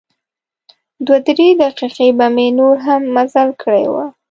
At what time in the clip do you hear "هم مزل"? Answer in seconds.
2.87-3.49